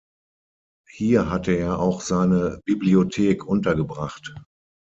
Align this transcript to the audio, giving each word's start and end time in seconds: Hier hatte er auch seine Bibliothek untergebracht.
Hier 0.89 1.29
hatte 1.29 1.51
er 1.51 1.77
auch 1.77 2.01
seine 2.01 2.59
Bibliothek 2.65 3.45
untergebracht. 3.45 4.33